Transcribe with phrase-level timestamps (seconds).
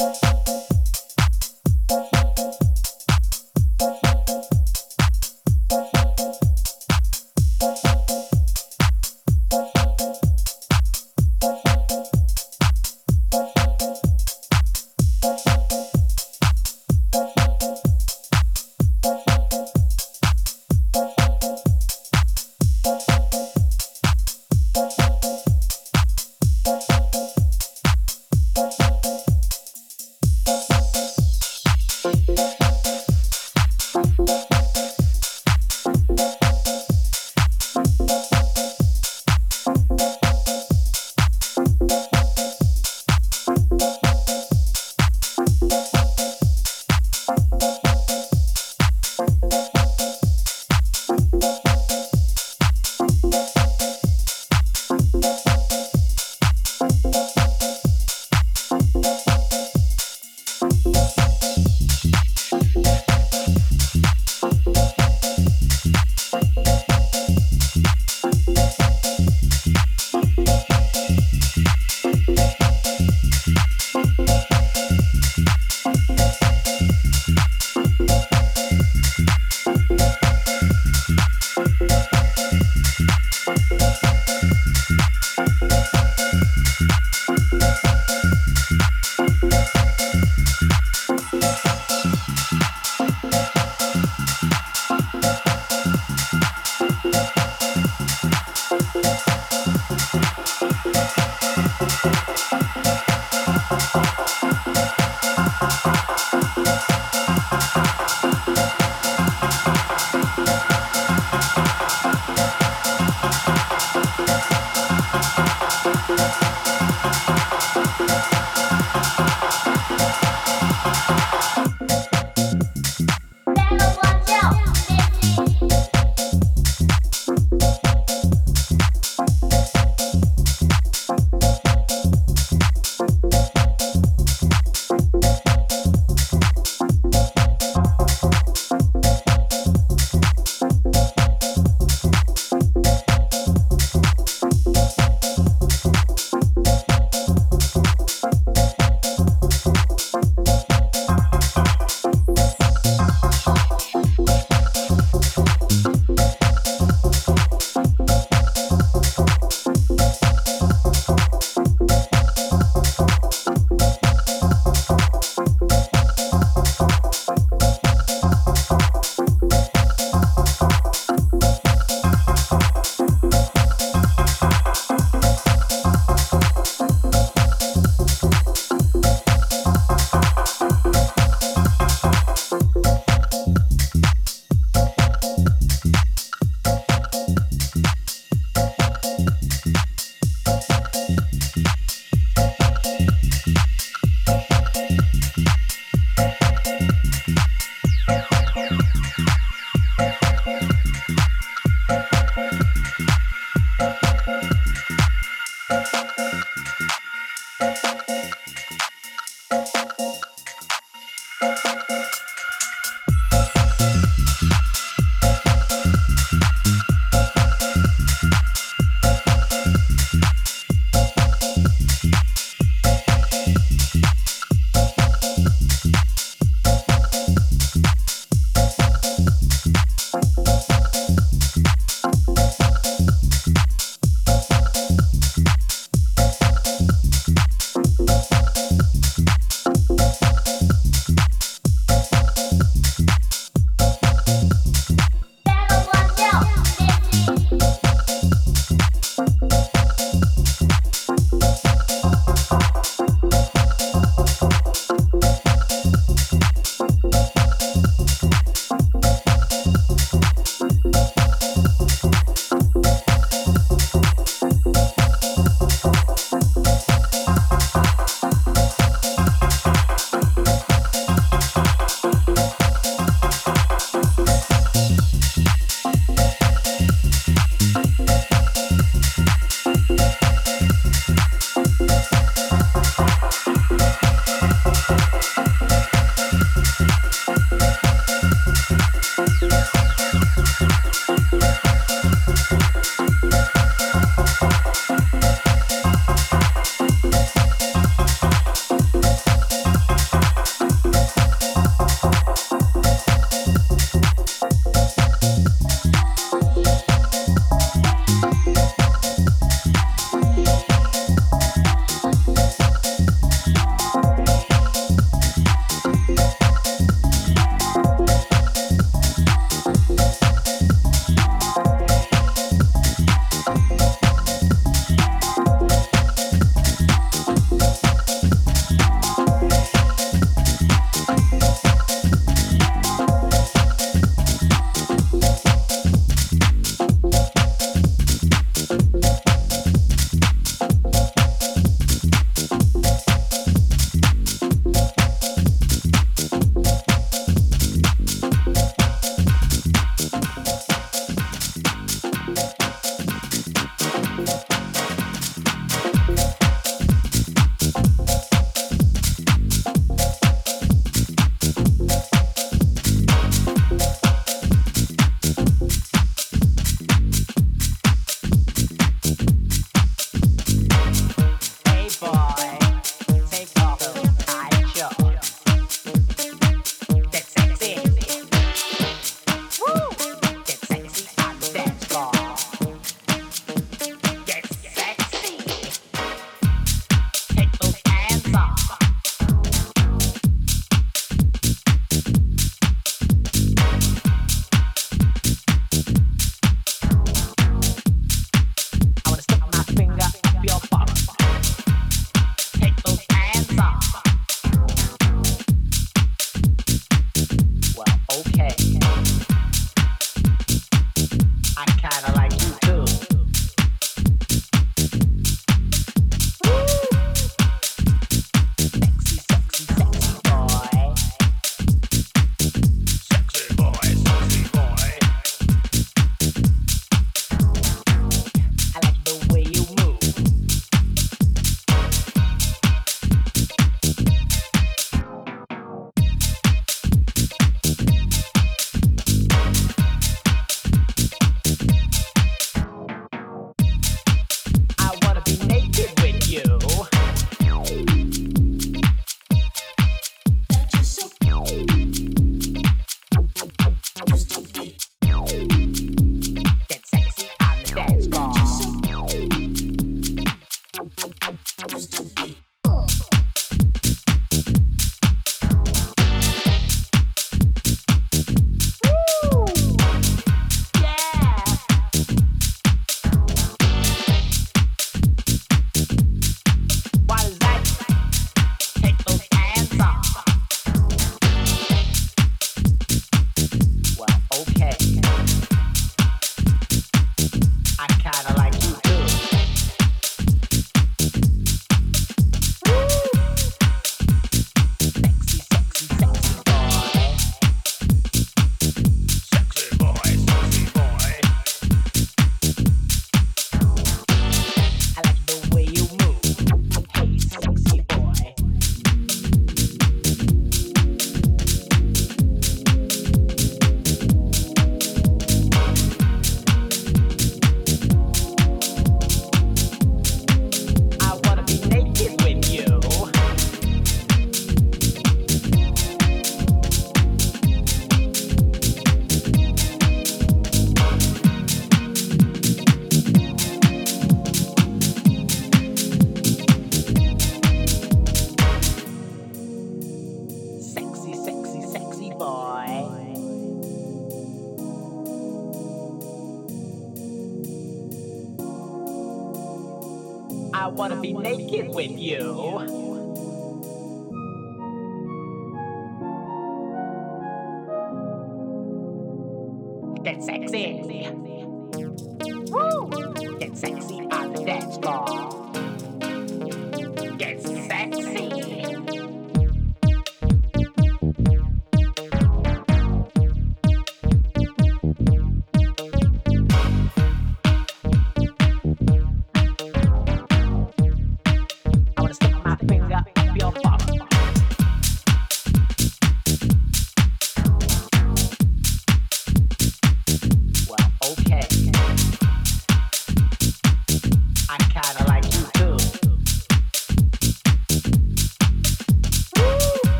[0.00, 0.47] you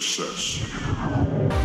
[0.00, 1.55] success.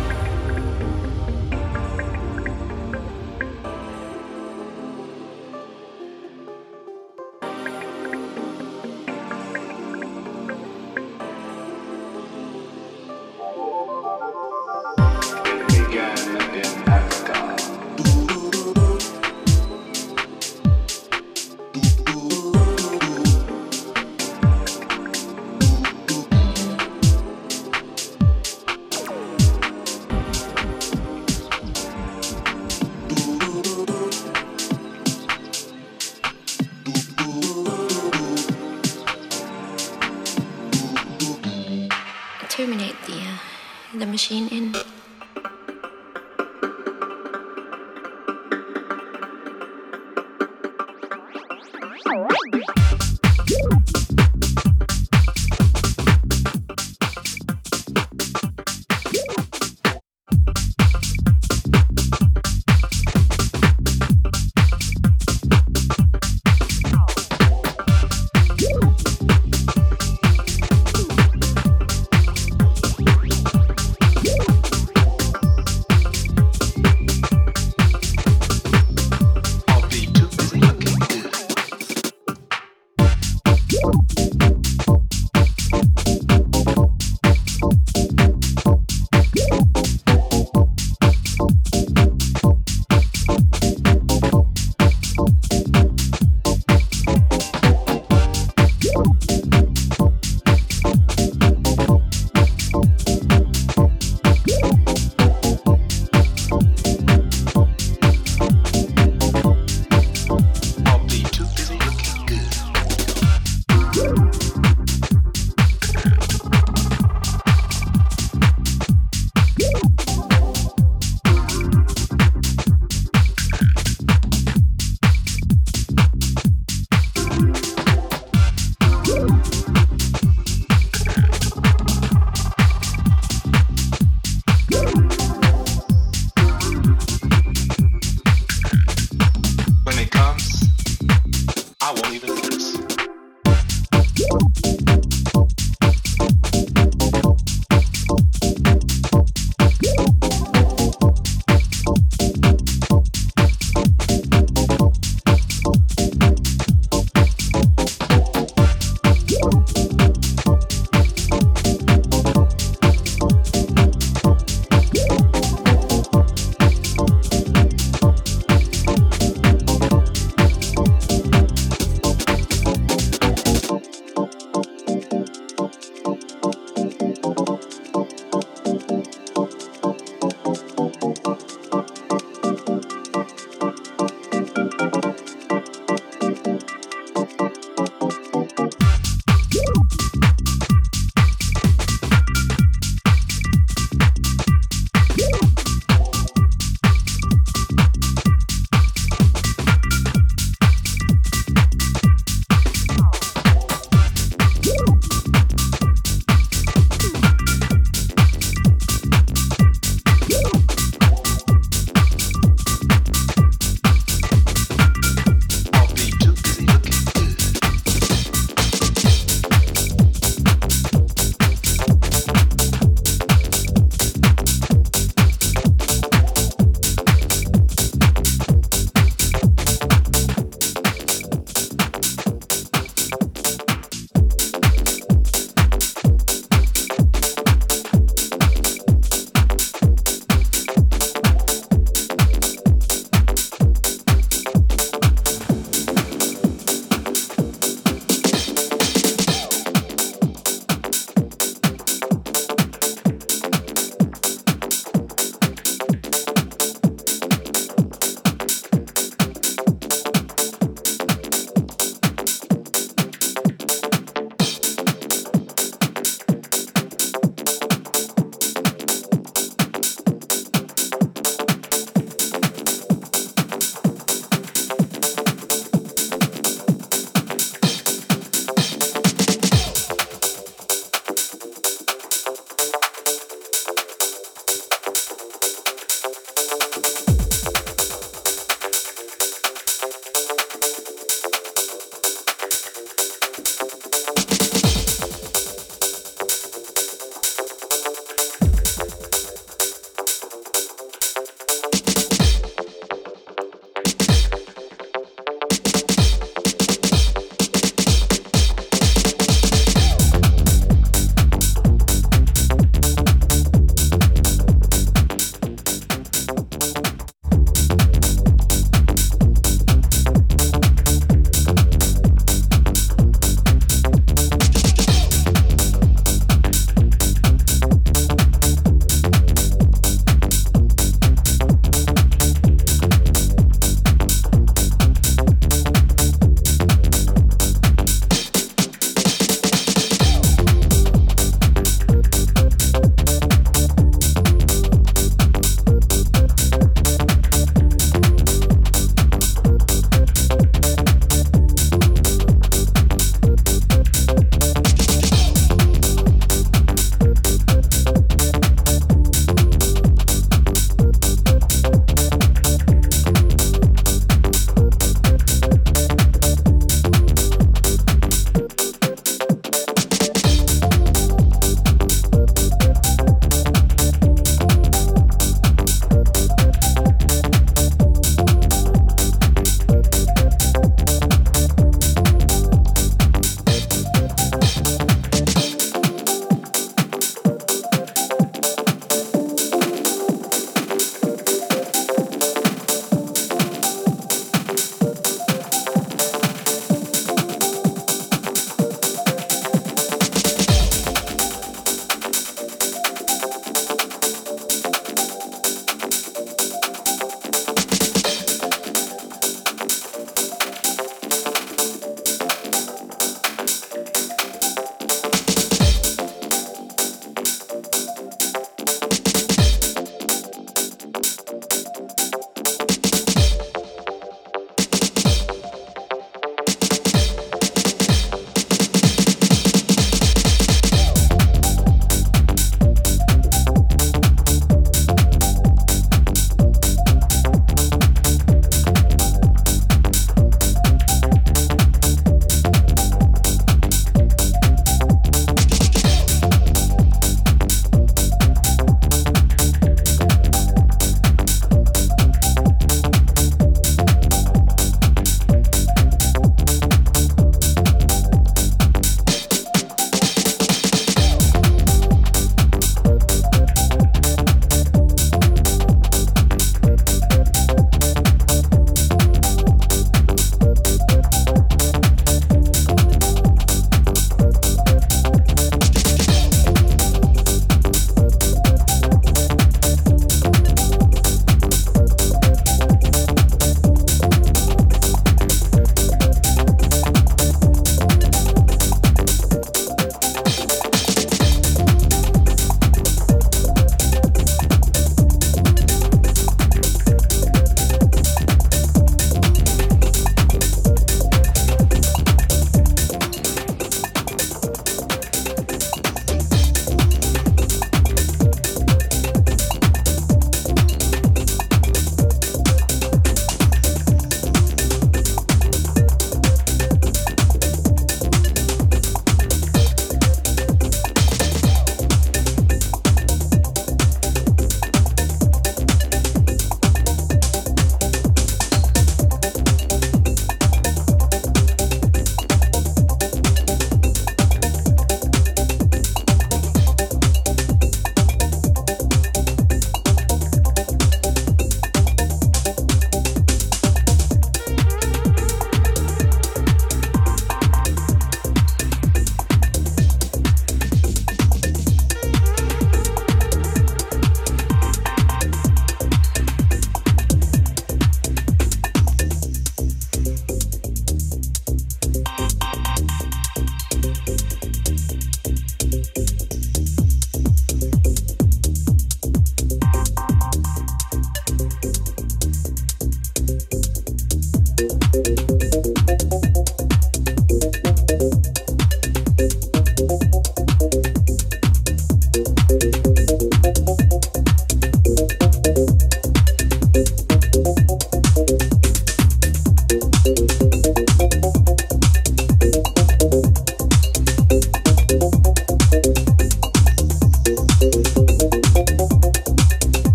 [44.22, 44.61] Machine in.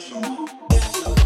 [0.00, 1.23] Dance.